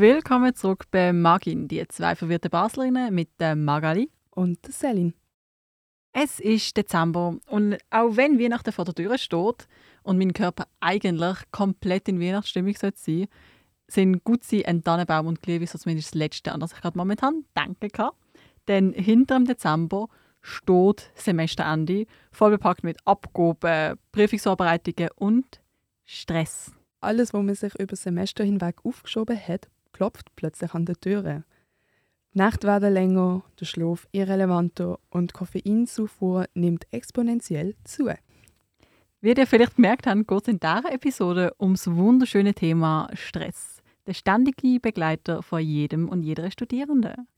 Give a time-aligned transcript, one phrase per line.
[0.00, 5.12] Willkommen zurück bei Magin, die zwei verwirrte Baslerinnen mit der Magali und der Selin.
[6.14, 9.68] Es ist Dezember und auch wenn Weihnachten vor der Tür steht
[10.02, 13.28] und mein Körper eigentlich komplett in Weihnachtsstimmung sein sollte,
[13.88, 17.90] sind Gutzi, ein Tannenbaum und Glühwein zumindest das Letzte, an das ich gerade momentan denken
[17.90, 18.12] kann.
[18.68, 20.08] Denn hinter dem Dezember
[20.40, 25.60] steht Semesterende, voll bepackt mit Abgaben, Prüfungsvorbereitungen und
[26.06, 26.72] Stress.
[27.02, 29.68] Alles, was man sich über das Semester hinweg aufgeschoben hat,
[30.00, 31.44] klopft plötzlich an der Türe.
[32.32, 38.10] Die Nächte werden länger, der Schlaf irrelevanter und die Koffeinzufuhr nimmt exponentiell zu.
[39.20, 43.82] Wie ihr vielleicht gemerkt habt, geht es in dieser Episode ums wunderschöne Thema Stress.
[44.06, 47.28] Der ständige Begleiter von jedem und jeder Studierenden.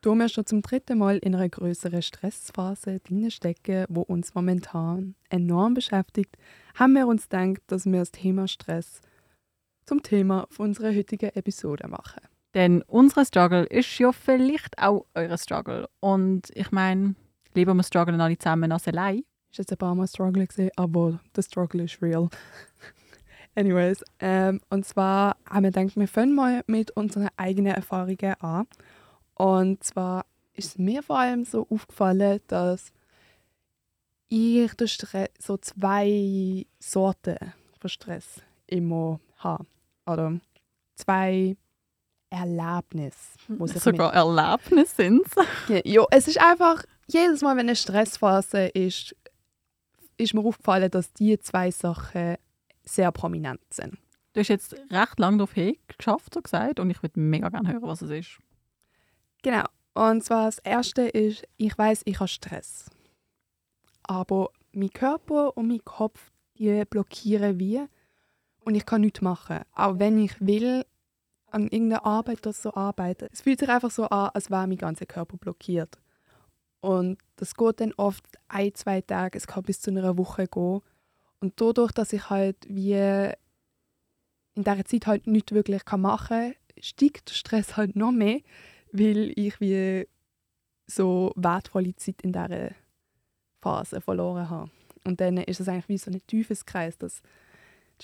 [0.00, 5.74] Da wir schon zum dritten Mal in einer größeren Stressphase stecken, wo uns momentan enorm
[5.74, 6.36] beschäftigt,
[6.74, 9.00] haben wir uns gedacht, dass wir das Thema Stress
[9.90, 12.20] zum Thema unserer heutigen Episode machen.
[12.54, 15.88] Denn unser Struggle ist ja vielleicht auch euer Struggle.
[15.98, 17.16] Und ich meine,
[17.54, 19.24] lieber wir strugglen alle zusammen als allein.
[19.50, 22.28] Ist jetzt ein paar Mal Struggle gesehen, aber der Struggle ist real.
[23.56, 28.68] Anyways, ähm, und zwar haben wir gedacht, wir fangen mal mit unseren eigenen Erfahrungen an.
[29.34, 32.92] Und zwar ist mir vor allem so aufgefallen, dass
[34.28, 34.70] ich
[35.40, 37.38] so zwei Sorten
[37.80, 39.66] von Stress immer habe.
[40.10, 40.40] Oder
[40.96, 41.56] zwei
[42.30, 43.38] Erlebnisse.
[43.78, 45.82] Sogar Erlebnisse sind es.
[45.84, 49.16] Ja, es ist einfach, jedes Mal, wenn eine Stressphase ist,
[50.16, 52.36] ist mir aufgefallen, dass diese zwei Sachen
[52.84, 53.98] sehr prominent sind.
[54.32, 55.54] Du hast jetzt recht lange darauf
[55.98, 58.38] geschafft, so gesagt, und ich würde mega gerne hören, was es ist.
[59.42, 59.64] Genau.
[59.94, 62.86] Und zwar das erste ist, ich weiß, ich habe Stress.
[64.04, 67.82] Aber mein Körper und mein Kopf, die blockieren wie.
[68.64, 69.60] Und ich kann nichts machen.
[69.74, 70.84] Auch wenn ich will,
[71.50, 73.28] an irgendeiner Arbeit oder so arbeiten.
[73.32, 75.98] Es fühlt sich einfach so an, als wäre mein ganzer Körper blockiert.
[76.80, 80.80] Und das geht dann oft ein, zwei Tage, es kann bis zu einer Woche gehen.
[81.40, 82.94] Und dadurch, dass ich halt wie
[84.54, 88.40] in dieser Zeit halt nichts wirklich machen kann, steigt der Stress halt noch mehr,
[88.92, 90.06] weil ich wie
[90.86, 92.70] so wertvolle Zeit in dieser
[93.60, 94.70] Phase verloren habe.
[95.04, 97.22] Und dann ist es eigentlich wie so ein Teufelskreis, dass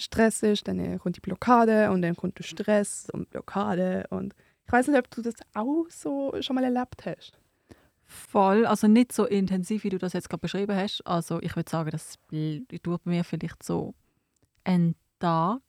[0.02, 4.34] Stress ist, dann kommt die Blockade und dann kommt der Stress und Blockade und
[4.66, 7.38] ich weiß nicht, ob du das auch so schon mal erlebt hast.
[8.04, 11.02] Voll, also nicht so intensiv, wie du das jetzt gerade beschrieben hast.
[11.06, 12.18] Also ich würde sagen, das
[12.82, 13.94] tut mir vielleicht so
[14.64, 15.62] einen Tag,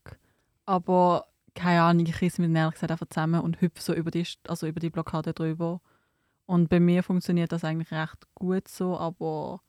[0.66, 4.26] aber keine Ahnung, ich reiße mir ehrlich gesagt einfach zusammen und hüpfe so über die,
[4.48, 5.82] also über die Blockade drüber.
[6.46, 9.62] Und bei mir funktioniert das eigentlich recht gut so, aber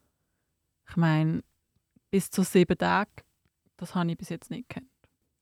[0.88, 1.42] ich meine,
[2.10, 3.10] bis zu sieben Tage,
[3.78, 4.90] das habe ich bis jetzt nicht gekannt.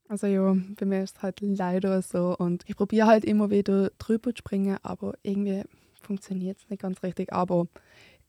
[0.08, 3.90] Also ja, bei mir ist es halt leider so und ich probiere halt immer wieder
[3.98, 5.64] drüber zu springen, aber irgendwie
[6.00, 7.32] funktioniert es nicht ganz richtig.
[7.32, 7.66] Aber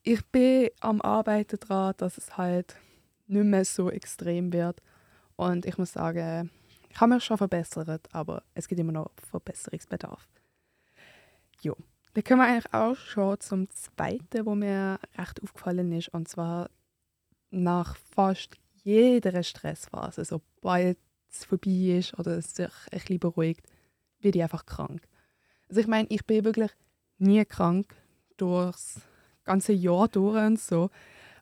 [0.01, 2.75] ich bin am Arbeiten daran, dass es halt
[3.27, 4.81] nicht mehr so extrem wird.
[5.35, 6.49] Und ich muss sagen,
[6.89, 10.27] ich habe mich schon verbessert, aber es gibt immer noch Verbesserungsbedarf.
[11.61, 11.75] Jo.
[12.13, 16.09] Dann kommen wir eigentlich auch schon zum zweiten, wo mir recht aufgefallen ist.
[16.09, 16.71] Und zwar
[17.51, 18.55] nach fast
[18.87, 20.97] jeder Stressphase, sobald
[21.29, 23.67] es vorbei ist oder es sich ein bisschen beruhigt,
[24.21, 25.05] werde ich einfach krank.
[25.67, 26.71] Also ich meine, ich bin wirklich
[27.17, 27.93] nie krank
[28.37, 29.01] durchs
[29.43, 30.89] ganze Jahr durch und so.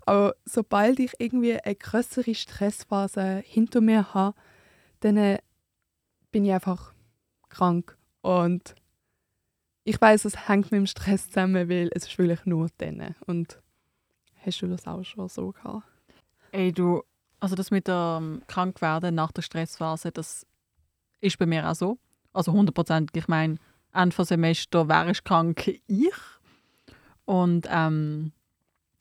[0.08, 4.36] Aber sobald ich irgendwie eine größere Stressphase hinter mir habe,
[5.02, 5.38] dann äh,
[6.32, 6.96] bin ich einfach
[7.50, 7.96] krank.
[8.22, 8.74] Und
[9.84, 13.16] ich weiß, es hängt mit dem Stress zusammen, weil es ist wirklich nur dann.
[13.28, 13.62] Und
[14.44, 15.86] hast du das auch schon so gehabt?
[16.52, 17.04] Ey, du,
[17.46, 20.48] also das mit dem Krankwerden nach der Stressphase, das
[21.22, 22.00] ist bei mir auch so.
[22.34, 23.22] Also hundertprozentig.
[23.22, 23.58] Ich meine,
[23.94, 26.16] Ende Semester wäre ich krank, ich.
[27.26, 28.32] Und ähm,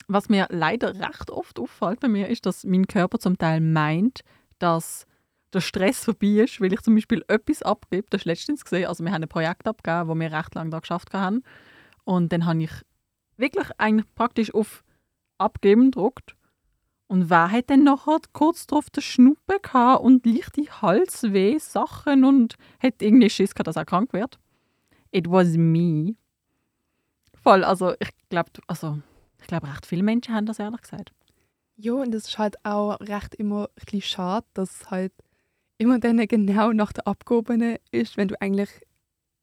[0.07, 4.21] was mir leider recht oft auffällt bei mir, ist, dass mein Körper zum Teil meint,
[4.59, 5.07] dass
[5.51, 8.05] der Stress vorbei ist, weil ich zum Beispiel etwas abgebe.
[8.11, 8.85] Das ist letztens gesehen.
[8.85, 11.41] Also wir haben ein Projekt abgegeben, wo wir recht lange da geschafft haben.
[12.03, 12.71] Und dann habe ich
[13.37, 14.83] wirklich eigentlich praktisch auf
[15.39, 16.35] Abgeben gedrückt.
[17.07, 22.55] Und wer hat dann nachher kurz darauf den Schnuppe gehabt und leichte Halsweh, Sachen und
[22.81, 24.39] hat irgendwie Schiss gehabt, dass er krank wird?
[25.11, 26.15] It was me.
[27.35, 28.99] Voll, also ich glaube, also,
[29.39, 31.13] ich glaube, recht viele Menschen haben das ehrlich gesagt.
[31.77, 35.13] Ja, und es ist halt auch recht immer ein bisschen schade, dass halt
[35.77, 38.69] immer dann genau nach der Abgabe ist, wenn du eigentlich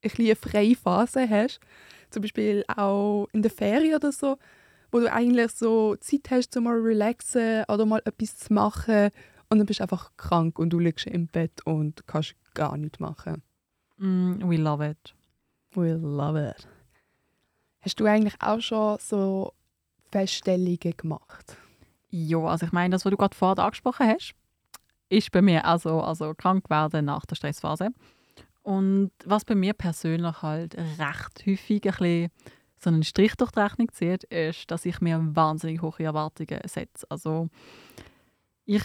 [0.03, 1.61] ein eine freie Phase hast.
[2.11, 4.37] Zum Beispiel auch in der Ferien oder so,
[4.93, 9.11] wo du eigentlich so Zeit hast, um mal relaxen oder mal etwas zu machen
[9.49, 13.01] und dann bist du einfach krank und du liegst im Bett und kannst gar nichts
[13.01, 13.43] machen.
[13.97, 15.15] Mm, we love it.
[15.75, 16.69] We love it.
[17.81, 19.55] Hast du eigentlich auch schon so
[20.11, 21.57] Feststellungen gemacht?
[22.11, 24.35] Ja, also ich meine, das, was du gerade vorher angesprochen hast,
[25.09, 27.89] ist bei mir also, also krank werden nach der Stressphase.
[28.63, 32.31] Und was bei mir persönlich halt recht häufig ein bisschen
[32.83, 37.07] so einen Strich durch die Rechnung zieht, ist, dass ich mir wahnsinnig hohe Erwartungen setze.
[37.09, 37.49] Also
[38.65, 38.83] ich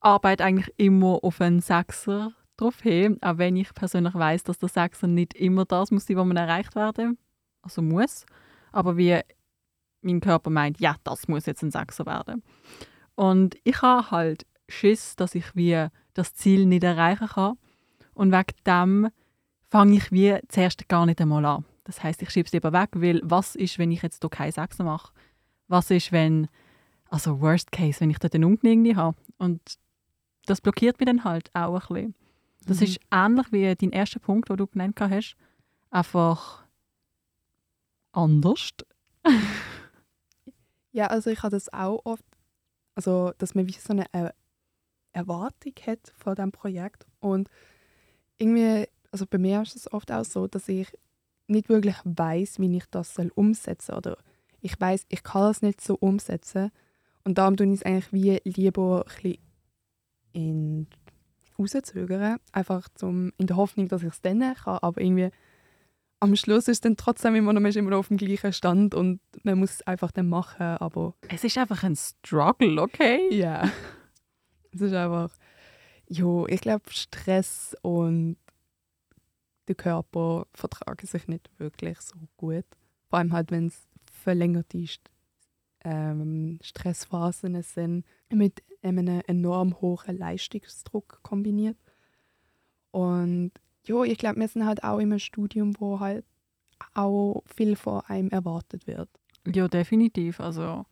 [0.00, 4.68] arbeite eigentlich immer auf einen Sechser drauf hin, auch wenn ich persönlich weiß, dass der
[4.68, 7.18] Sechser nicht immer das muss sein, was man erreicht werden
[7.64, 8.26] also muss.
[8.72, 9.20] Aber wie
[10.02, 12.42] mein Körper meint, ja, das muss jetzt ein Sechser werden.
[13.14, 17.58] Und ich habe halt Schiss, dass ich wie das Ziel nicht erreichen kann.
[18.12, 19.08] Und wegen dem
[19.70, 21.64] fange ich wie zuerst gar nicht einmal an.
[21.84, 24.52] Das heißt, ich schiebe es lieber weg, weil was ist, wenn ich jetzt hier keinen
[24.52, 25.12] Sechser mache?
[25.68, 26.48] Was ist, wenn,
[27.08, 29.16] also worst case, wenn ich dort einen Ungenügende habe?
[29.38, 29.60] Und
[30.46, 32.14] das blockiert mich dann halt auch ein bisschen.
[32.66, 32.84] Das mhm.
[32.84, 35.36] ist ähnlich wie dein erster Punkt, den du genannt hast.
[35.90, 36.64] Einfach
[38.12, 38.70] anders.
[40.92, 42.24] ja, also ich habe das auch oft,
[42.94, 44.34] also dass man wie so eine er
[45.12, 47.48] Erwartung hat von diesem Projekt und
[48.36, 50.92] irgendwie, also bei mir ist es oft auch so, dass ich
[51.46, 53.98] nicht wirklich weiß, wie ich das soll umsetzen soll.
[53.98, 54.18] Oder
[54.60, 56.70] ich weiß, ich kann das nicht so umsetzen.
[57.24, 59.38] Und darum tue ich es eigentlich wie lieber ein
[60.32, 60.86] in
[61.58, 62.38] rauszögern.
[62.52, 64.78] Einfach zum, in der Hoffnung, dass ich es dann kann.
[64.78, 65.30] Aber irgendwie
[66.20, 68.52] am Schluss ist es dann trotzdem immer noch, man ist immer noch auf dem gleichen
[68.52, 70.62] Stand und man muss es einfach dann machen.
[70.78, 73.28] Aber es ist einfach ein Struggle, okay?
[73.30, 73.64] Ja.
[73.64, 73.72] Yeah.
[74.72, 75.30] es ist einfach,
[76.08, 78.36] jo, ich glaube, Stress und
[79.68, 82.64] der Körper vertragen sich nicht wirklich so gut.
[83.08, 84.84] Vor allem halt, wenn es verlängerte
[85.84, 91.76] ähm, Stressphasen sind, mit einem enorm hohen Leistungsdruck kombiniert.
[92.90, 93.52] Und
[93.86, 96.24] ja, ich glaube, wir sind halt auch im Studium, wo halt
[96.94, 99.08] auch viel von einem erwartet wird.
[99.46, 100.40] Ja, definitiv.
[100.40, 100.86] Also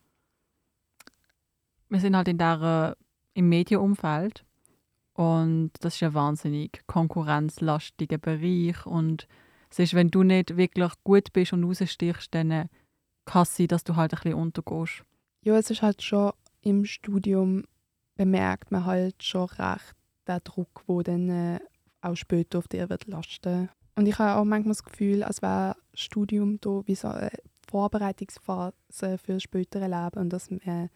[1.89, 2.97] wir sind halt in der,
[3.33, 4.45] im Medienumfeld
[5.13, 8.85] und das ist ein wahnsinnig konkurrenzlastiger Bereich.
[8.85, 9.27] Und
[9.69, 12.69] es ist, wenn du nicht wirklich gut bist und rausstichst, dann
[13.25, 15.03] kann es sein, dass du halt ein bisschen untergehst.
[15.43, 16.31] Ja, es ist halt schon
[16.61, 17.63] im Studium
[18.15, 19.95] bemerkt man halt schon recht
[20.27, 21.59] den Druck, der dann äh,
[22.01, 23.69] auch später auf dir wird lasten.
[23.95, 27.31] Und ich habe auch manchmal das Gefühl, als wäre das Studium da wie so eine
[27.69, 30.89] Vorbereitungsphase für das spätere Leben und dass man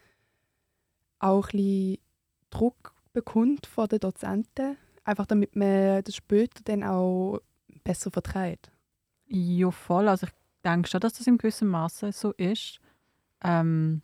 [1.19, 1.97] auch ein bisschen
[2.49, 7.39] Druck bekommt von den Dozenten, einfach damit man das später dann auch
[7.83, 8.71] besser vertreibt.
[9.25, 10.07] Ja, voll.
[10.07, 10.33] Also ich
[10.63, 12.79] denke schon, dass das in gewissem Maße so ist.
[13.43, 14.01] Ähm,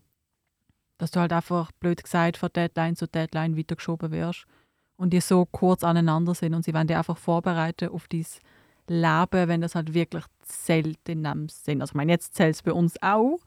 [0.98, 4.45] dass du halt einfach, blöd gesagt, von Deadline zu Deadline weitergeschoben wirst
[4.95, 8.39] und die so kurz aneinander sind und sie werden dich einfach vorbereiten auf dieses
[8.88, 11.81] Leben, wenn das halt wirklich zählt in dem Sinn.
[11.81, 13.39] Also ich meine, jetzt zählt es bei uns auch,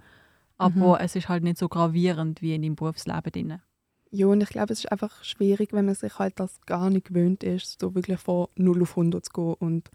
[0.58, 1.04] aber mhm.
[1.04, 3.60] es ist halt nicht so gravierend wie in deinem Berufsleben drin.
[4.16, 7.08] Ja, und ich glaube, es ist einfach schwierig, wenn man sich halt das gar nicht
[7.08, 9.54] gewöhnt ist, so wirklich von 0 auf 100 zu gehen.
[9.58, 9.90] Und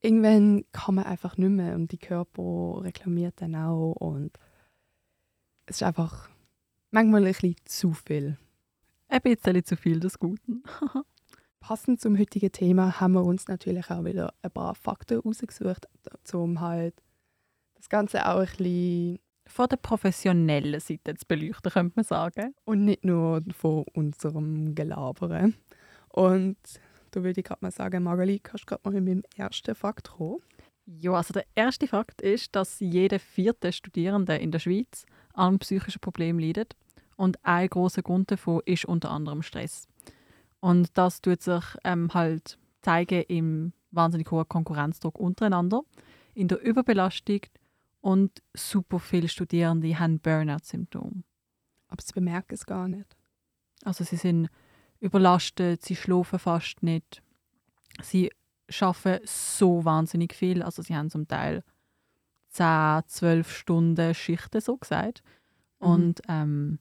[0.00, 3.92] irgendwann kann man einfach nicht mehr und die Körper reklamiert dann auch.
[3.96, 4.38] Und
[5.66, 6.30] es ist einfach
[6.90, 8.38] manchmal ein bisschen zu viel.
[9.08, 10.62] Ein bisschen zu viel des Guten.
[11.60, 15.86] Passend zum heutigen Thema haben wir uns natürlich auch wieder ein paar Fakten rausgesucht,
[16.32, 16.94] um halt
[17.74, 22.54] das Ganze auch ein bisschen von der professionellen Seite zu beleuchten, könnte man sagen.
[22.64, 25.54] Und nicht nur von unserem Gelaberen.
[26.08, 26.56] Und
[27.12, 30.10] da würde ich gerade mal sagen, Magali, kannst du gerade mal mit dem ersten Fakt
[30.10, 30.40] kommen?
[30.86, 36.00] Ja, also der erste Fakt ist, dass jeder vierte Studierende in der Schweiz an psychischen
[36.00, 36.76] Problemen leidet.
[37.16, 39.88] Und ein großer Grund davon ist unter anderem Stress.
[40.60, 45.82] Und das tut sich ähm, halt zeigen im wahnsinnig hohen Konkurrenzdruck untereinander,
[46.34, 47.40] in der Überbelastung
[48.06, 51.24] und super viele Studierende haben Burnout-Symptome.
[51.88, 53.16] Aber sie bemerken es gar nicht.
[53.82, 54.48] Also sie sind
[55.00, 57.20] überlastet, sie schlafen fast nicht.
[58.00, 58.30] Sie
[58.68, 60.62] schaffen so wahnsinnig viel.
[60.62, 61.64] Also sie haben zum Teil
[62.50, 65.24] 10, 12 Stunden Schichten, so gesagt.
[65.80, 65.88] Mhm.
[65.88, 66.78] Und ähm,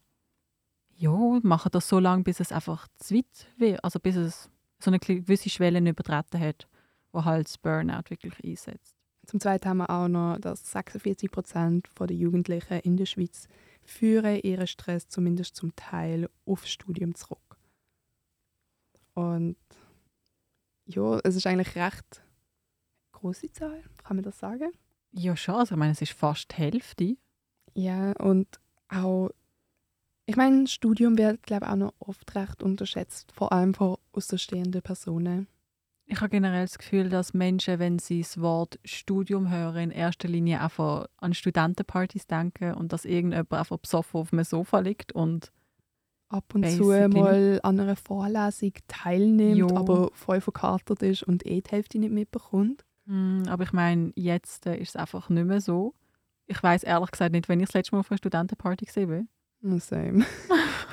[0.96, 3.84] ja, machen das so lange, bis es einfach zu weit wird.
[3.84, 6.68] Also bis es so eine gewisse Schwelle übertreten hat,
[7.12, 8.95] wo halt das Burnout wirklich einsetzt.
[9.26, 13.48] Zum Zweiten haben wir auch noch, dass 46 Prozent der Jugendlichen in der Schweiz
[13.84, 17.58] führen ihren Stress zumindest zum Teil aufs Studium zurück.
[19.14, 19.58] Und
[20.86, 22.24] ja, es ist eigentlich recht
[23.14, 24.72] große Zahl, kann man das sagen?
[25.12, 25.56] Ja, schon.
[25.56, 27.18] Also ich meine, es ist fast die Hälfte.
[27.74, 29.30] Ja, und auch,
[30.26, 34.82] ich meine, Studium wird, glaube ich, auch noch oft recht unterschätzt, vor allem von außerstehenden
[34.82, 35.48] Personen.
[36.08, 40.28] Ich habe generell das Gefühl, dass Menschen, wenn sie das Wort Studium hören, in erster
[40.28, 45.52] Linie einfach an Studentenpartys denken und dass irgendjemand einfach besoffen auf dem Sofa liegt und
[46.28, 49.76] Ab und zu mal an einer Vorlesung teilnimmt, Jo.
[49.76, 52.84] aber voll verkatert ist und eh die Hälfte nicht mitbekommt.
[53.06, 55.94] Hm, aber ich meine, jetzt äh, ist es einfach nicht mehr so.
[56.48, 59.30] Ich weiß ehrlich gesagt nicht, wenn ich das letzte Mal auf einer Studentenparty gesehen bin.
[59.62, 60.26] No, Same.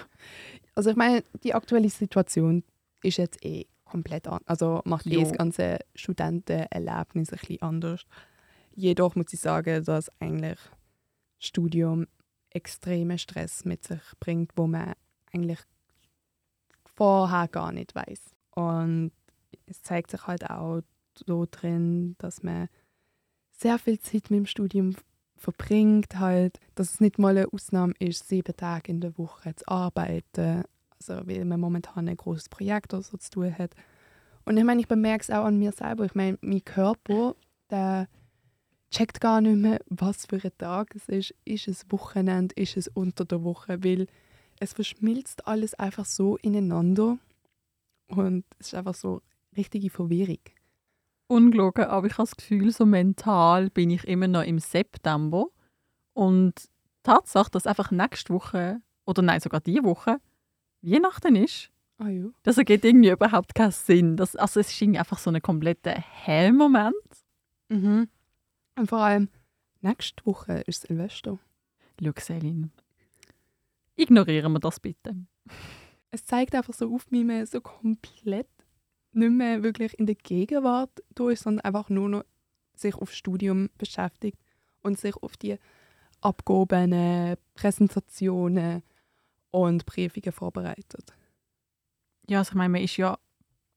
[0.75, 2.63] also ich meine, die aktuelle Situation
[3.03, 4.49] ist jetzt eh komplett anders.
[4.49, 5.21] Also macht eh Jo.
[5.21, 8.05] das ganze Studentenerlebnis ein bisschen anders.
[8.75, 10.59] Jedoch muss ich sagen, dass eigentlich
[11.39, 12.07] Studium
[12.51, 14.95] extremen Stress mit sich bringt, wo man
[15.33, 15.61] eigentlich
[16.85, 18.35] vorher gar nicht weiß.
[18.55, 19.13] Und
[19.67, 20.81] es zeigt sich halt auch
[21.15, 22.69] so drin, dass man
[23.51, 24.97] sehr viel Zeit mit dem Studium
[25.37, 29.67] verbringt, halt, dass es nicht mal eine Ausnahme ist, sieben Tage in der Woche zu
[29.69, 30.65] arbeiten,
[31.11, 33.75] also weil man momentan ein großes Projekt oder so zu tun hat.
[34.45, 36.05] Und ich meine, ich bemerke es auch an mir selber.
[36.05, 37.35] Ich meine, mein Körper,
[37.71, 38.09] der
[38.91, 41.35] checkt gar nicht mehr, was für ein Tag es ist.
[41.45, 44.07] Ist es Wochenende, ist es unter der Woche, weil
[44.61, 47.19] es verschmilzt alles einfach so ineinander
[48.09, 49.23] und es ist einfach so
[49.57, 50.39] richtige Verwirrung.
[51.29, 55.47] Ungelogen, aber ich habe das Gefühl, so mental bin ich immer noch im September.
[56.13, 60.19] Und die Tatsache, dass einfach nächste Woche, oder nein, sogar diese Woche,
[60.83, 62.25] Weihnachten ist, Ah ja.
[62.43, 64.17] das ergibt irgendwie überhaupt keinen Sinn.
[64.17, 66.95] Das, also es ist irgendwie einfach so ein kompletter Hellmoment.
[67.69, 68.09] Mhm.
[68.77, 69.29] Und vor allem,
[69.81, 71.39] nächste Woche ist Silvester.
[72.03, 72.73] Schau, Selin,
[73.97, 75.15] ignorieren wir das bitte.
[76.11, 78.49] Es zeigt einfach so auf, wie man so komplett
[79.13, 82.25] nicht mehr wirklich in der Gegenwart da ist, sondern einfach nur noch
[82.75, 84.39] sich aufs Studium beschäftigt
[84.83, 85.59] und sich auf die
[86.21, 88.83] Abgaben, Präsentationen
[89.53, 91.15] und Briefungen vorbereitet.
[92.29, 93.19] Ja, also ich meine, man ist ja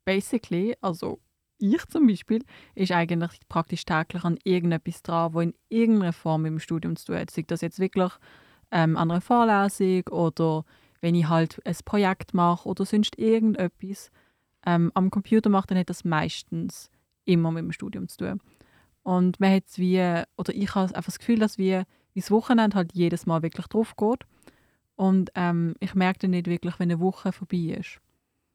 [0.06, 1.20] basically, also
[1.58, 6.52] ich zum Beispiel, ist eigentlich praktisch täglich an irgendetwas dran, wo in irgendeiner Form mit
[6.52, 7.32] dem Studium zu tun hat.
[7.32, 8.12] Sei das jetzt wirklich
[8.72, 10.66] ähm, an einer Vorlesung oder
[11.02, 14.12] wenn ich halt ein Projekt mache oder sonst irgendetwas
[14.66, 16.90] ähm, am Computer mache, dann hat das meistens
[17.26, 18.42] immer mit dem Studium zu tun.
[19.04, 20.00] Und man hat wie,
[20.38, 23.68] oder ich habe einfach das Gefühl, dass wir wie das Wochenende halt jedes Mal wirklich
[23.68, 24.26] drauf geht.
[24.96, 28.00] Und ähm, ich merke dann nicht wirklich, wenn eine Woche vorbei ist.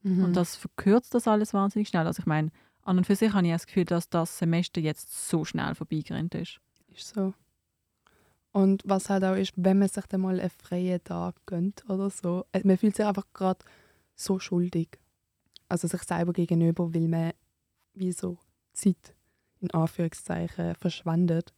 [0.03, 0.25] Mhm.
[0.25, 2.07] Und das verkürzt das alles wahnsinnig schnell.
[2.07, 2.51] Also ich meine,
[2.83, 6.35] an und für sich habe ich das Gefühl, dass das Semester jetzt so schnell vorbeigerannt
[6.35, 6.61] ist.
[6.89, 7.35] Ist so.
[8.53, 12.11] Und was halt auch ist, wenn man sich dann mal einen freien Tag gönnt oder
[12.11, 13.65] so, äh, man fühlt sich einfach gerade
[14.15, 14.99] so schuldig.
[15.69, 17.33] Also sich selber gegenüber, weil man
[17.95, 18.39] wie so
[18.73, 19.15] Zeit
[19.61, 21.53] in Anführungszeichen verschwendet.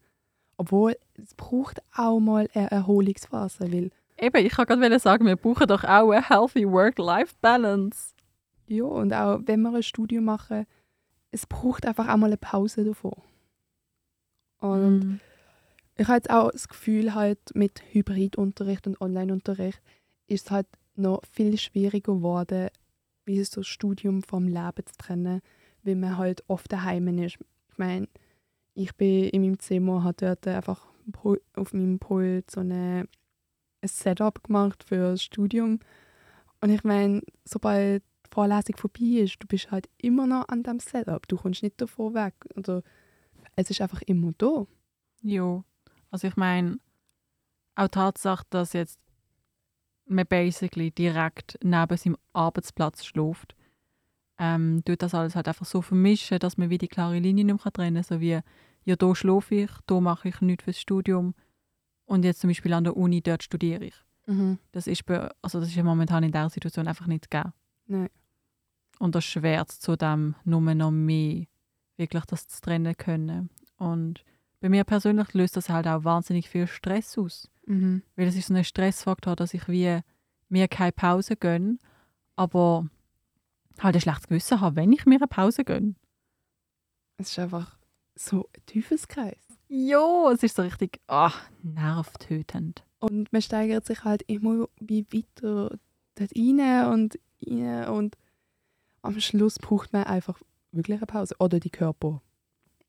[0.57, 3.91] Obwohl es braucht auch mal eine Erholungsphase, weil
[4.23, 8.15] Eben, ich kann gerade sagen, wir brauchen doch auch eine healthy Work-Life-Balance.
[8.69, 10.65] ja, und auch wenn wir ein Studium machen,
[11.33, 13.21] es braucht einfach auch mal eine Pause davon.
[14.61, 15.21] Und Mhm.
[15.97, 19.83] ich habe jetzt auch das Gefühl, halt mit Hybridunterricht und Onlineunterricht
[20.29, 22.69] ist es halt noch viel schwieriger geworden,
[23.25, 25.41] wie so das Studium vom Leben zu trennen,
[25.83, 27.39] weil man halt oft daheim ist.
[27.71, 28.07] Ich meine,
[28.75, 30.87] ich bin in meinem Zimmer, habe dort einfach
[31.57, 33.09] auf meinem Pult so eine,
[33.83, 35.81] ein Setup gemacht für das Studium.
[36.61, 40.79] Und ich meine, sobald die Vorlesung vorbei ist, du bist halt immer noch an dem
[40.79, 41.27] Setup.
[41.29, 42.35] Du kommst nicht davon weg.
[42.57, 42.83] Oder
[43.57, 44.67] es ist einfach immer da.
[45.23, 45.65] Ja,
[46.11, 46.79] also ich meine,
[47.75, 49.01] auch die Tatsache, dass jetzt
[50.07, 53.55] man basically direkt neben seinem Arbeitsplatz schläft,
[54.39, 57.65] ähm, tut das alles halt einfach so vermischen, dass man wie die klare Linie nicht
[57.65, 58.05] mehr trennen kann.
[58.05, 58.41] So wie,
[58.85, 61.35] ja, da schlafe ich, da mache ich nichts fürs Studium
[62.13, 63.95] und jetzt zum Beispiel an der Uni, dort studiere ich.
[64.73, 67.55] Das ist, bei, also das ist ja momentan in dieser Situation einfach nicht gegeben.
[67.87, 68.11] Nein.
[68.99, 71.47] Und das schwert zu dem nur noch mehr,
[71.97, 73.49] wirklich das zu trennen können.
[73.79, 74.25] Und
[74.61, 77.51] bei mir persönlich löst das halt auch wahnsinnig viel Stress aus.
[77.65, 78.03] Mhm.
[78.15, 80.01] Weil es ist so ein Stressfaktor, dass ich wie
[80.51, 81.79] mir keine Pause gönne,
[82.37, 82.87] aber
[83.81, 85.95] halt ein schlechtes Gewissen habe, wenn ich mir eine Pause gönne.
[87.17, 87.79] Es ist einfach
[88.15, 89.42] so ein Teufelskreis.
[89.75, 92.85] Jo, es ist so richtig ah, nervtötend.
[92.99, 95.79] Und man steigert sich halt immer wie weiter
[96.15, 98.19] dort rein und rein und
[99.01, 100.39] am Schluss braucht man einfach
[100.73, 101.35] wirklich eine Pause.
[101.39, 102.21] Oder die Körper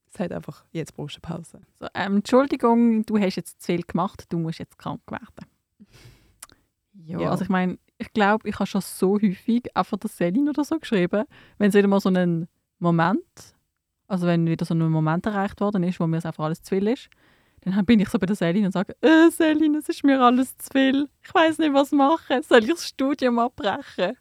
[0.09, 1.61] sagt einfach, jetzt brauchst du eine Pause.
[1.79, 5.47] So, ähm, Entschuldigung, du hast jetzt zu viel gemacht, du musst jetzt krank werden.
[7.05, 7.31] Ja, Ja.
[7.31, 10.77] also ich meine, ich glaube, ich habe schon so häufig einfach der Selin oder so
[10.77, 11.23] geschrieben,
[11.57, 12.49] wenn es wieder mal so einen
[12.79, 13.55] Moment,
[14.13, 16.75] also wenn wieder so ein Moment erreicht worden ist, wo mir es einfach alles zu
[16.75, 17.09] viel ist,
[17.61, 20.55] dann bin ich so bei der Selin und sage, äh, Selin, es ist mir alles
[20.59, 21.09] zu viel.
[21.23, 22.43] Ich weiß nicht, was machen.
[22.43, 24.15] Soll ich das Studium abbrechen?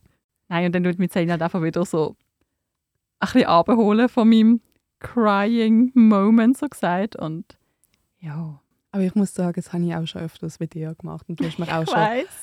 [0.49, 2.17] Nein, und dann tut mit Selin halt einfach wieder so
[3.21, 4.63] bisschen abholen von meinem
[4.99, 7.59] crying Moment so gesagt und
[8.19, 8.62] ja.
[8.93, 11.47] Aber ich muss sagen, das habe ich auch schon öfters mit dir gemacht und du
[11.47, 11.97] hast mich auch schon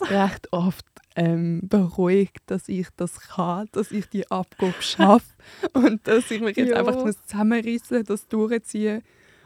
[0.08, 5.32] recht oft ähm, beruhigt, dass ich das kann, dass ich die Abgabe schaffe
[5.74, 6.78] und dass ich mich jetzt Ja.
[6.78, 9.04] einfach muss zusammenreißen, das durchziehen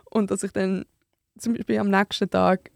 [0.09, 0.85] und dass ich dann
[1.37, 2.71] zum Beispiel am nächsten Tag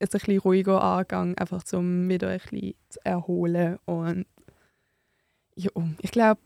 [0.00, 4.26] jetzt ein bisschen ruhiger angehe, einfach um wieder ein bisschen zu erholen und
[5.56, 6.40] ja, ich glaube,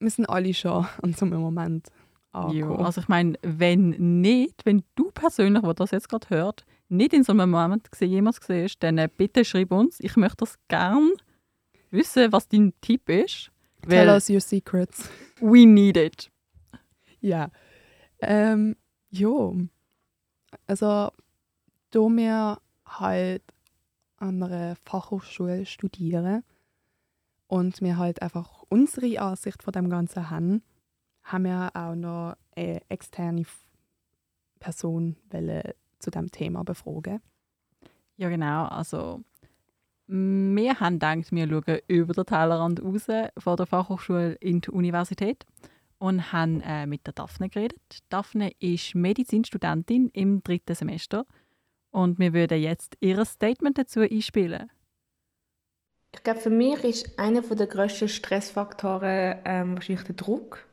[0.00, 1.88] wir sind alle schon an so einem Moment
[2.42, 2.84] Ja, angekommen.
[2.84, 7.22] also ich meine, wenn nicht, wenn du persönlich, der das jetzt gerade hört, nicht in
[7.22, 10.00] so einem Moment jemals gesehen hast, dann äh, bitte schreib uns.
[10.00, 11.10] Ich möchte das gern
[11.90, 13.50] wissen, was dein Tipp ist.
[13.86, 15.08] Tell us your secrets.
[15.40, 16.30] we need it.
[17.20, 17.50] Ja.
[18.20, 18.76] Ähm,
[19.10, 19.52] ja.
[20.66, 21.10] Also,
[21.90, 23.42] da wir halt
[24.16, 26.42] an einer Fachhochschule studieren
[27.46, 30.62] und wir halt einfach unsere Ansicht von dem Ganzen haben,
[31.32, 33.44] haben wir auch noch eine externe
[34.58, 35.16] Person
[35.98, 37.20] zu dem Thema befragen.
[38.16, 38.64] Ja, genau.
[38.66, 39.22] Also,
[40.06, 43.06] wir haben gedacht, wir schauen über den Tellerrand raus
[43.38, 45.44] von der Fachhochschule in die Universität
[45.98, 48.00] und haben äh, mit der Daphne geredet.
[48.08, 51.26] Daphne ist Medizinstudentin im dritten Semester
[51.90, 54.70] und wir würden jetzt ihr Statement dazu einspielen.
[56.14, 60.66] Ich glaube, für mich ist einer der grössten Stressfaktoren ähm, wahrscheinlich der Druck,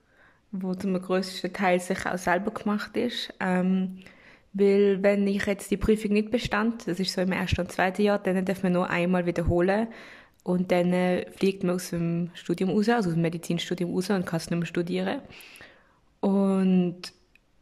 [0.62, 3.34] wo zum grössten Teil sich auch selber gemacht ist.
[3.40, 4.00] Ähm,
[4.54, 8.02] weil wenn ich jetzt die Prüfung nicht bestand, das ist so im ersten und zweiten
[8.04, 9.88] Jahr, dann darf man nur einmal wiederholen
[10.44, 14.26] und dann äh, fliegt man aus dem Studium raus, also aus dem Medizinstudium raus und
[14.26, 15.22] kann es nicht mehr studieren.
[16.22, 17.02] Und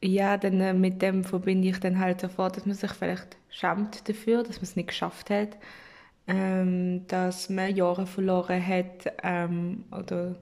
[0.03, 4.07] ja, dann äh, mit dem verbinde ich dann halt sofort, dass man sich vielleicht schämt
[4.07, 5.57] dafür, dass man es nicht geschafft hat
[6.27, 10.35] ähm, dass man Jahre verloren hat ähm, oder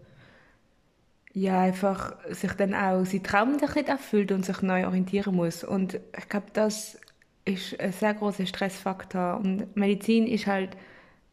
[1.34, 5.64] ja, einfach sich dann auch sein Traum nicht erfüllt und sich neu orientieren muss.
[5.64, 7.00] Und ich glaube, das
[7.46, 9.38] ist ein sehr großer Stressfaktor.
[9.38, 10.76] Und Medizin ist halt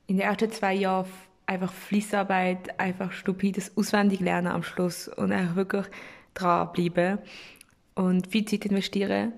[0.07, 1.07] in den ersten zwei Jahren
[1.47, 5.87] einfach Fließarbeit, einfach stupides Auswendiglernen am Schluss und einfach wirklich
[6.35, 7.19] dranbleiben
[7.95, 9.33] und viel Zeit investieren.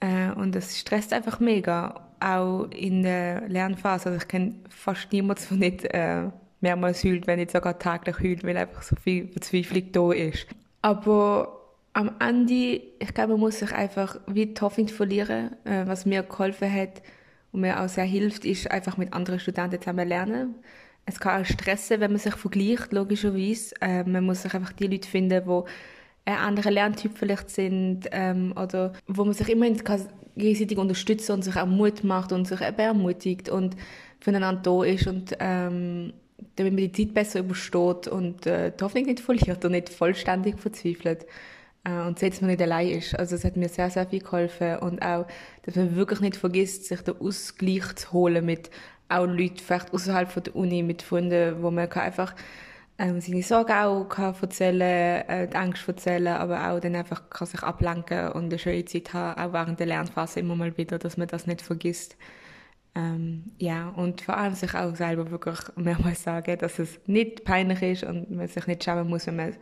[0.00, 4.10] Äh, und das stresst einfach mega, auch in der Lernphase.
[4.10, 8.44] Also ich kenne fast niemanden, der nicht äh, mehrmals heult, wenn nicht sogar täglich heult,
[8.44, 10.46] weil einfach so viel Verzweiflung da ist.
[10.82, 11.60] Aber
[11.92, 15.56] am Ende, ich glaube, man muss sich einfach wie die Hoffnung verlieren.
[15.64, 17.02] Äh, was mir geholfen hat
[17.52, 20.54] und mir auch sehr hilft, ist einfach mit anderen Studenten zusammen lernen.
[21.06, 23.74] Es kann auch stressen, wenn man sich vergleicht, logischerweise.
[23.80, 25.62] Äh, man muss sich einfach die Leute finden, die
[26.26, 29.80] ein anderer Lerntyp vielleicht sind ähm, oder wo man sich immerhin
[30.36, 33.76] gegenseitig unterstützen und sich auch Mut macht und sich eben ermutigt und
[34.20, 36.14] füreinander da ist und ähm,
[36.56, 40.58] damit man die Zeit besser übersteht und äh, die Hoffnung nicht verliert und nicht vollständig
[40.58, 41.26] verzweifelt
[41.84, 43.18] äh, und sieht, dass man nicht allein ist.
[43.18, 45.26] Also es hat mir sehr, sehr viel geholfen und auch,
[45.62, 48.70] dass man wirklich nicht vergisst, sich den Ausgleich zu holen mit
[49.08, 52.34] auch Leuten vielleicht außerhalb von der Uni, mit Freunden, wo man kann einfach
[52.98, 54.80] ähm, seine Sorgen auch kann erzählen,
[55.28, 59.12] äh, die Angst erzählen, aber auch dann einfach kann sich ablenken und eine schöne Zeit
[59.12, 62.16] haben, auch während der Lernphase immer mal wieder, dass man das nicht vergisst.
[62.96, 67.82] Ähm, ja, und vor allem sich auch selber wirklich mehrmals sagen, dass es nicht peinlich
[67.82, 69.56] ist und man sich nicht schämen muss, wenn man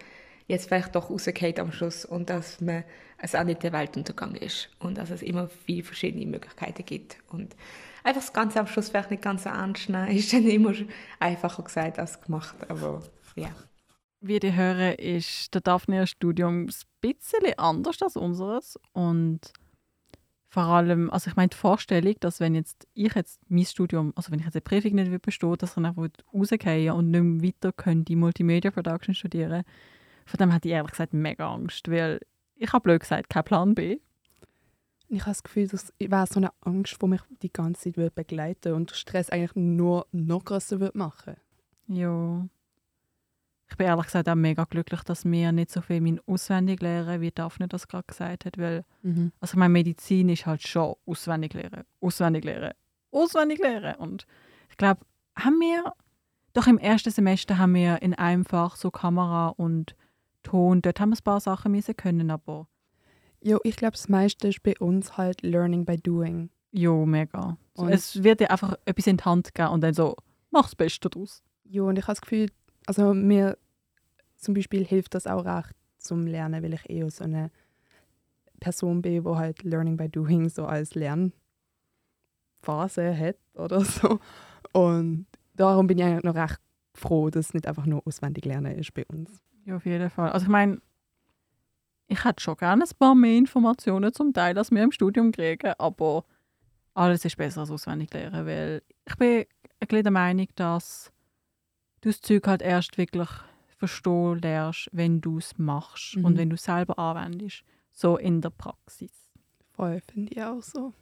[0.48, 2.84] jetzt vielleicht doch rausgeht am Schluss und dass man
[3.18, 7.56] es auch nicht der Weltuntergang ist und dass es immer viele verschiedene Möglichkeiten gibt und
[8.04, 10.74] einfach das Ganze am Schluss vielleicht nicht ganz so ernst nehmen, ist dann immer
[11.18, 13.02] einfacher gesagt als gemacht, aber
[13.36, 13.50] ja.
[14.20, 19.40] Wie die hören, ist der Daphne Studium ein bisschen anders als unseres und
[20.52, 24.30] vor allem, also ich meine die Vorstellung, dass wenn jetzt ich jetzt mein Studium, also
[24.30, 27.48] wenn ich jetzt eine Prüfung nicht bestehe, dass ich dann einfach rausgehe und nicht mehr
[27.48, 29.64] weiter könnte, Multimedia Production studieren,
[30.26, 32.20] von dem hatte ich ehrlich gesagt mega Angst, weil
[32.56, 34.00] ich habe blöd gesagt, kein Plan B.
[35.08, 38.14] Ich habe das Gefühl, das wäre so eine Angst, die mich die ganze Zeit würde
[38.14, 41.36] begleiten und Stress eigentlich nur noch würde machen.
[41.86, 42.46] Ja.
[43.72, 47.22] Ich bin ehrlich gesagt auch mega glücklich, dass wir nicht so viel mein auswendig lernen,
[47.22, 49.32] wie Daphne das gerade gesagt hat, weil Mhm.
[49.40, 52.72] Also ich meine, Medizin ist halt schon auswendig lernen, auswendig lernen,
[53.10, 53.94] auswendig lernen.
[53.96, 54.26] Und
[54.68, 55.00] ich glaube,
[55.38, 55.94] haben wir,
[56.52, 59.96] doch im ersten Semester haben wir in einem Fach so Kamera und
[60.42, 62.68] Ton, dort haben wir ein paar Sachen müssen können, aber
[63.40, 66.50] Ja, ich glaube, das meiste ist bei uns halt Learning by Doing.
[66.72, 67.56] jo, mega.
[67.74, 70.14] Und- es wird dir einfach etwas in die Hand geben und dann so,
[70.50, 71.42] mach das Beste daraus.
[71.64, 72.50] Ja, und ich habe das Gefühl,
[72.86, 73.58] also mir
[74.36, 77.50] zum Beispiel hilft das auch recht zum Lernen, weil ich eher so eine
[78.60, 81.32] Person bin, die halt Learning by Doing so als Lernphase
[83.16, 84.20] hat oder so.
[84.72, 86.60] Und darum bin ich eigentlich noch recht
[86.94, 89.42] froh, dass es nicht einfach nur auswendig lernen ist bei uns.
[89.64, 90.30] Ja, auf jeden Fall.
[90.30, 90.80] Also ich meine,
[92.08, 95.72] ich hätte schon gerne ein paar mehr Informationen zum Teil, als wir im Studium kriegen,
[95.78, 96.24] aber
[96.94, 99.44] alles ist besser als auswendig lernen, weil ich bin
[99.80, 101.12] ein bisschen der Meinung, dass
[102.02, 103.28] du das Zeug halt erst wirklich
[103.78, 106.24] verstehen lernst, wenn du es machst Mhm.
[106.24, 109.10] und wenn du es selber anwendest, so in der Praxis.
[109.72, 110.92] Voll, finde ich auch so.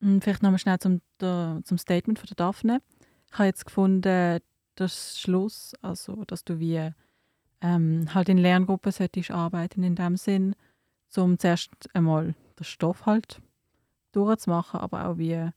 [0.00, 2.82] Und vielleicht nochmal schnell zum, der, zum Statement von der Daphne.
[3.30, 4.40] Ich habe jetzt gefunden,
[4.74, 6.90] das Schluss, also dass du wie
[7.60, 10.54] ähm, halt in Lerngruppen solltest arbeiten in dem Sinn,
[11.16, 13.40] um zuerst einmal den Stoff halt
[14.12, 15.50] durchzumachen, aber auch wie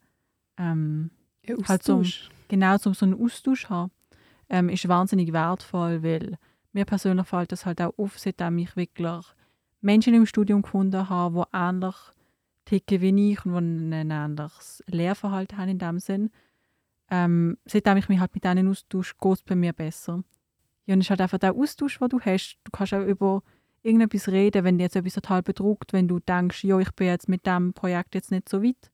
[0.58, 1.12] ähm,
[1.46, 2.30] Ja, Halt Austausch.
[2.48, 3.92] genau um so einen Austausch haben,
[4.50, 6.38] ähm, ist wahnsinnig wertvoll, weil
[6.74, 9.26] mir persönlich fällt das halt auch auf, seitdem ich wirklich
[9.82, 11.96] Menschen im Studium gefunden habe, die ähnlich
[12.66, 16.32] ticken wie ich und die ein ähnliches Lehrverhalten haben in dem Sinn.
[17.10, 20.24] Ähm, seitdem ich mich halt mit denen austausche, geht es bei mir besser.
[20.86, 22.58] Ja, und es ist halt einfach der Austausch, den du hast.
[22.64, 23.44] Du kannst auch über
[23.84, 27.30] irgendetwas reden, wenn dir jetzt etwas total bedruckt, wenn du denkst, ja, ich bin jetzt
[27.30, 28.92] mit dem Projekt jetzt nicht so weit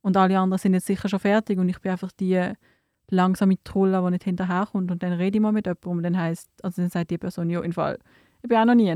[0.00, 2.52] und alle anderen sind jetzt sicher schon fertig und ich bin einfach die
[3.10, 6.50] langsame Trolle, die nicht hinterherkommt und dann rede ich mal mit jemandem und dann heisst,
[6.62, 7.98] also dann sagt die Person, ja, im Fall,
[8.42, 8.94] ich bin auch noch nie.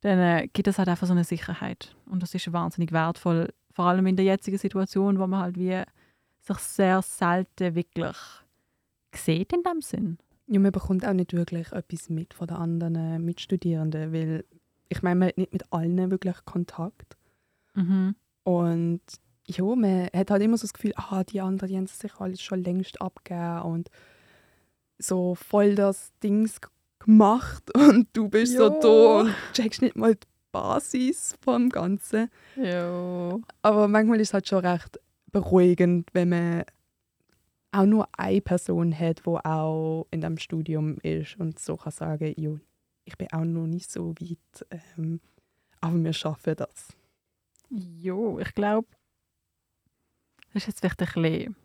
[0.00, 3.86] Dann äh, gibt es halt einfach so eine Sicherheit und das ist wahnsinnig wertvoll, vor
[3.86, 5.82] allem in der jetzigen Situation, wo man halt wie
[6.40, 8.16] sich sehr selten wirklich
[9.14, 10.18] sieht in dem Sinn.
[10.46, 14.44] Ja, man bekommt auch nicht wirklich etwas mit von den anderen äh, Mitstudierenden, weil
[14.88, 17.16] ich meine, man hat nicht mit allen wirklich Kontakt.
[17.74, 18.14] Mhm.
[18.44, 19.02] Und
[19.48, 22.42] ja, man hat halt immer so das Gefühl, ah, die anderen die haben sich alles
[22.42, 23.90] schon längst abgegeben und
[24.98, 28.80] so voll das Dings g- gemacht und du bist so Ja.
[28.80, 32.30] da und checkst nicht mal die Basis vom Ganzen.
[32.56, 33.38] Ja.
[33.62, 34.98] Aber manchmal ist es halt schon recht
[35.30, 36.64] beruhigend, wenn man
[37.70, 42.32] auch nur eine Person hat, die auch in dem Studium ist und so kann sagen,
[42.36, 42.58] jo,
[43.04, 45.20] ich bin auch noch nicht so weit, ähm,
[45.80, 46.88] aber wir schaffen das.
[47.70, 48.88] Jo, ich glaube,
[50.52, 51.56] das ist jetzt vielleicht ein bisschen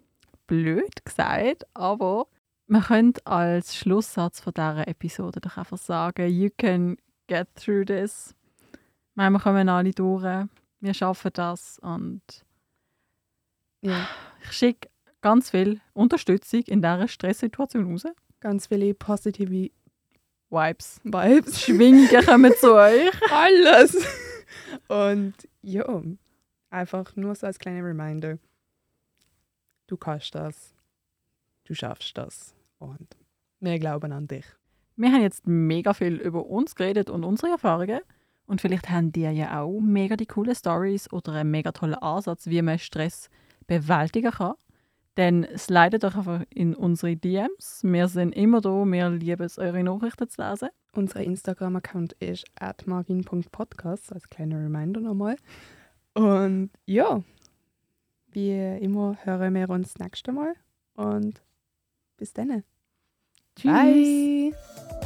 [0.48, 2.28] blöd gesagt, aber
[2.68, 8.36] man könnte als Schlusssatz von dieser Episode doch einfach sagen, you can get through this.
[8.74, 10.24] Ich meine, wir kommen alle durch,
[10.80, 12.22] wir schaffen das und
[13.82, 14.08] Ja.
[14.44, 14.90] ich schicke
[15.22, 18.04] ganz viel Unterstützung in dieser Stresssituation raus.
[18.40, 19.70] Ganz viele positive
[20.50, 21.00] Vibes.
[21.04, 21.62] Vibes.
[21.62, 23.12] Schwingen kommen zu euch.
[23.32, 23.96] Alles.
[24.88, 26.02] Und ja,
[26.70, 28.38] einfach nur so als kleiner Reminder.
[29.88, 30.74] Du kannst das.
[31.66, 32.56] Du schaffst das.
[32.80, 33.16] Und
[33.60, 34.46] wir glauben an dich.
[34.96, 38.02] Wir haben jetzt mega viel über uns geredet und unsere Erfahrungen.
[38.46, 42.48] Und vielleicht haben die ja auch mega die coole Stories oder einen mega tollen Ansatz,
[42.48, 43.30] wie man Stress
[43.68, 44.56] bewältigen kann.
[45.16, 47.82] Dann slidet doch einfach in unsere DMs.
[47.84, 50.70] Wir sind immer da, wir lieben es, eure Nachrichten zu lesen.
[50.94, 55.38] Unser Instagram-Account ist atmargin.podcast, als kleiner Reminder nochmal.
[56.14, 57.24] Und ja,
[58.34, 60.54] wie immer hören wir uns das nächste Mal.
[60.96, 61.42] Und
[62.18, 62.64] bis dann.
[63.56, 63.72] Tschüss.
[63.72, 65.03] Bye.